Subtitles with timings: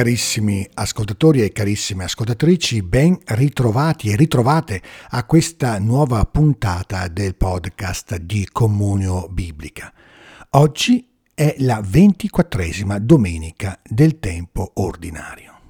[0.00, 4.80] Carissimi ascoltatori e carissime ascoltatrici, ben ritrovati e ritrovate
[5.10, 9.92] a questa nuova puntata del podcast di Comunio Biblica.
[10.52, 15.60] Oggi è la ventiquattresima domenica del tempo ordinario.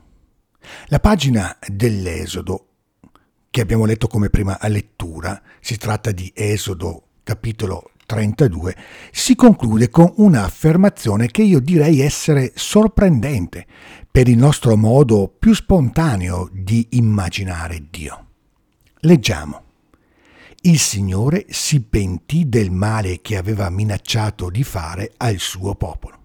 [0.86, 2.68] La pagina dell'Esodo,
[3.50, 8.74] che abbiamo letto come prima lettura, si tratta di Esodo capitolo 32,
[9.12, 13.64] si conclude con un'affermazione che io direi essere sorprendente
[14.10, 18.26] per il nostro modo più spontaneo di immaginare Dio.
[19.02, 19.62] Leggiamo.
[20.62, 26.18] Il Signore si pentì del male che aveva minacciato di fare al suo popolo.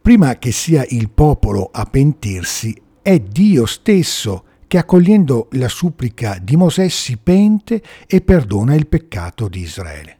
[0.00, 6.54] Prima che sia il popolo a pentirsi, è Dio stesso che accogliendo la supplica di
[6.54, 10.18] Mosè si pente e perdona il peccato di Israele.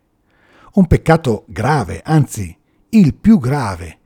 [0.77, 2.53] Un peccato grave, anzi
[2.89, 3.99] il più grave.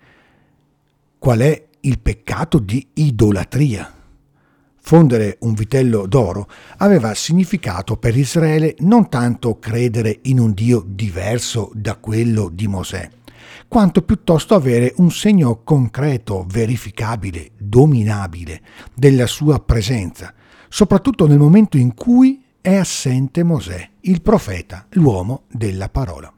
[1.18, 3.90] Qual è il peccato di idolatria?
[4.78, 6.46] Fondere un vitello d'oro
[6.76, 13.08] aveva significato per Israele non tanto credere in un Dio diverso da quello di Mosè,
[13.66, 18.60] quanto piuttosto avere un segno concreto, verificabile, dominabile
[18.94, 20.34] della sua presenza,
[20.68, 26.30] soprattutto nel momento in cui è assente Mosè, il profeta, l'uomo della parola.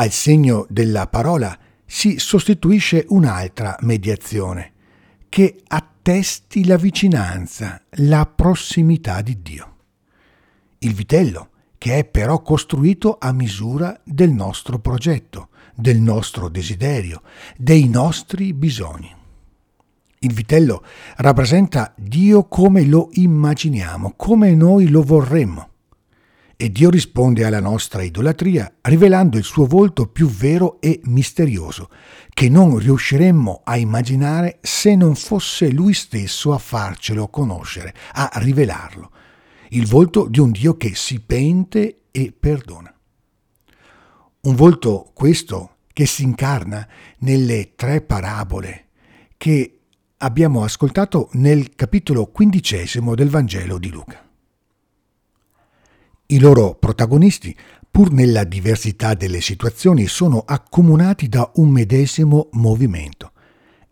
[0.00, 4.72] Al segno della parola si sostituisce un'altra mediazione
[5.28, 9.76] che attesti la vicinanza, la prossimità di Dio.
[10.78, 17.20] Il vitello, che è però costruito a misura del nostro progetto, del nostro desiderio,
[17.58, 19.14] dei nostri bisogni.
[20.20, 20.82] Il vitello
[21.16, 25.69] rappresenta Dio come lo immaginiamo, come noi lo vorremmo
[26.60, 31.88] e Dio risponde alla nostra idolatria rivelando il suo volto più vero e misterioso,
[32.34, 39.10] che non riusciremmo a immaginare se non fosse Lui stesso a farcelo conoscere, a rivelarlo,
[39.70, 42.94] il volto di un Dio che si pente e perdona.
[44.42, 46.86] Un volto questo che si incarna
[47.20, 48.88] nelle tre parabole
[49.38, 49.78] che
[50.18, 54.28] abbiamo ascoltato nel capitolo quindicesimo del Vangelo di Luca.
[56.32, 57.56] I loro protagonisti,
[57.90, 63.32] pur nella diversità delle situazioni, sono accomunati da un medesimo movimento.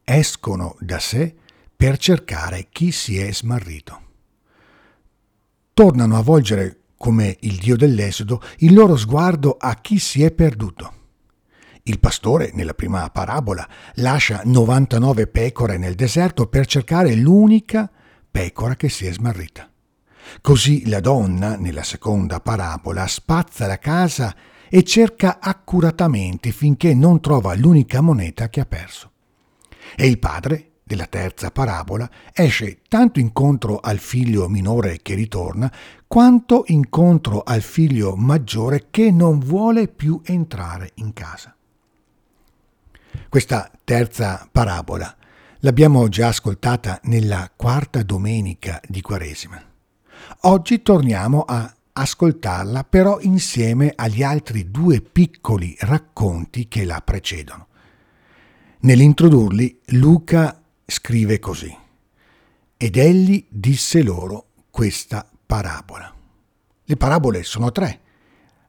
[0.04, 1.34] Escono da sé
[1.76, 4.02] per cercare chi si è smarrito.
[5.74, 10.92] Tornano a volgere, come il Dio dell'Esodo, il loro sguardo a chi si è perduto.
[11.82, 17.90] Il pastore, nella prima parabola, lascia 99 pecore nel deserto per cercare l'unica
[18.30, 19.68] pecora che si è smarrita.
[20.40, 24.34] Così la donna, nella seconda parabola, spazza la casa
[24.68, 29.12] e cerca accuratamente finché non trova l'unica moneta che ha perso.
[29.96, 35.70] E il padre, della terza parabola, esce tanto incontro al figlio minore che ritorna,
[36.06, 41.54] quanto incontro al figlio maggiore che non vuole più entrare in casa.
[43.28, 45.14] Questa terza parabola
[45.60, 49.67] l'abbiamo già ascoltata nella quarta domenica di Quaresima.
[50.42, 57.66] Oggi torniamo a ascoltarla però insieme agli altri due piccoli racconti che la precedono.
[58.82, 61.76] Nell'introdurli Luca scrive così.
[62.76, 66.14] Ed egli disse loro questa parabola.
[66.84, 68.00] Le parabole sono tre,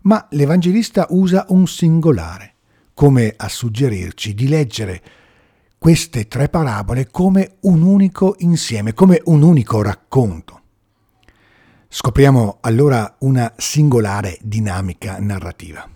[0.02, 2.56] ma l'Evangelista usa un singolare,
[2.96, 5.04] come a suggerirci di leggere
[5.78, 10.59] queste tre parabole come un unico insieme, come un unico racconto.
[11.92, 15.90] Scopriamo allora una singolare dinamica narrativa.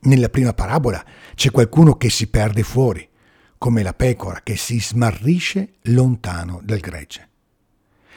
[0.00, 1.02] Nella prima parabola
[1.34, 3.08] c'è qualcuno che si perde fuori,
[3.56, 7.28] come la pecora che si smarrisce lontano dal gregge.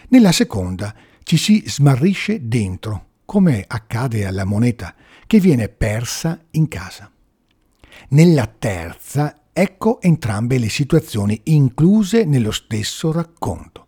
[0.09, 0.93] Nella seconda
[1.23, 4.93] ci si smarrisce dentro, come accade alla moneta,
[5.27, 7.09] che viene persa in casa.
[8.09, 13.86] Nella terza ecco entrambe le situazioni incluse nello stesso racconto.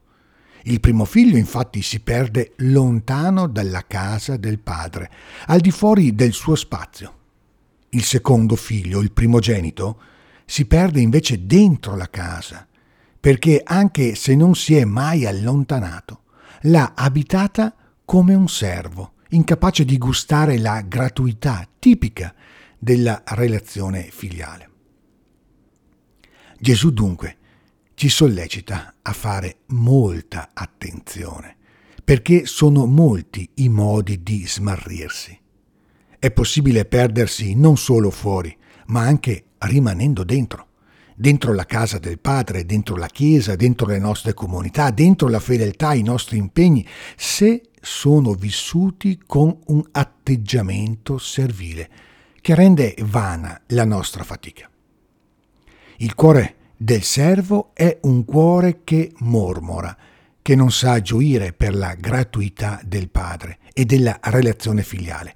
[0.63, 5.09] Il primo figlio infatti si perde lontano dalla casa del padre,
[5.47, 7.17] al di fuori del suo spazio.
[7.89, 10.01] Il secondo figlio, il primogenito,
[10.45, 12.67] si perde invece dentro la casa,
[13.19, 16.23] perché anche se non si è mai allontanato,
[16.63, 17.73] l'ha abitata
[18.03, 22.33] come un servo, incapace di gustare la gratuità tipica
[22.77, 24.69] della relazione filiale.
[26.59, 27.37] Gesù dunque
[27.99, 31.57] ci sollecita a fare molta attenzione,
[32.01, 35.37] perché sono molti i modi di smarrirsi.
[36.17, 40.67] È possibile perdersi non solo fuori, ma anche rimanendo dentro,
[41.13, 45.89] dentro la casa del Padre, dentro la Chiesa, dentro le nostre comunità, dentro la fedeltà
[45.89, 46.87] ai nostri impegni,
[47.17, 51.89] se sono vissuti con un atteggiamento servile
[52.39, 54.69] che rende vana la nostra fatica.
[55.97, 59.97] Il cuore del servo è un cuore che mormora,
[60.41, 65.35] che non sa gioire per la gratuità del Padre e della relazione filiale,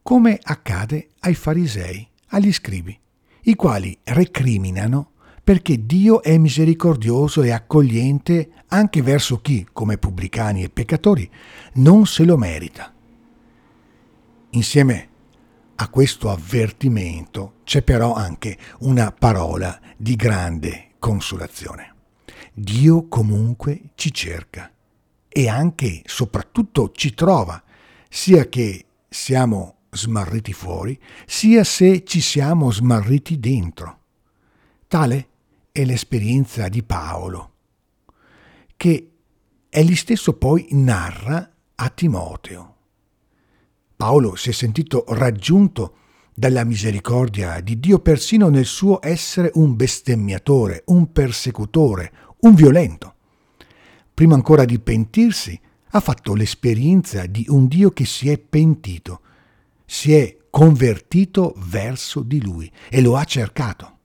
[0.00, 2.98] come accade ai farisei, agli scribi,
[3.42, 5.10] i quali recriminano
[5.44, 11.30] perché Dio è misericordioso e accogliente anche verso chi, come pubblicani e peccatori,
[11.74, 12.94] non se lo merita.
[14.52, 15.08] Insieme
[15.82, 21.94] a questo avvertimento c'è però anche una parola di grande consolazione.
[22.52, 24.70] Dio comunque ci cerca
[25.28, 27.60] e anche, soprattutto, ci trova,
[28.08, 30.96] sia che siamo smarriti fuori,
[31.26, 33.98] sia se ci siamo smarriti dentro.
[34.86, 35.28] Tale
[35.72, 37.54] è l'esperienza di Paolo,
[38.76, 39.10] che
[39.68, 42.76] egli stesso poi narra a Timoteo.
[44.02, 45.94] Paolo si è sentito raggiunto
[46.34, 53.14] dalla misericordia di Dio persino nel suo essere un bestemmiatore, un persecutore, un violento.
[54.12, 55.56] Prima ancora di pentirsi,
[55.90, 59.20] ha fatto l'esperienza di un Dio che si è pentito,
[59.84, 63.98] si è convertito verso di lui e lo ha cercato.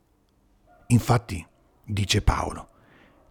[0.89, 1.43] Infatti,
[1.83, 2.69] dice Paolo,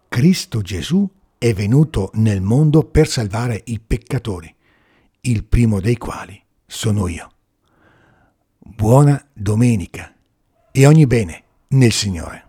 [0.09, 1.09] Cristo Gesù
[1.39, 4.53] è venuto nel mondo per salvare i peccatori,
[5.21, 7.31] il primo dei quali sono io.
[8.59, 10.13] Buona domenica
[10.73, 12.45] e ogni bene nel Signore.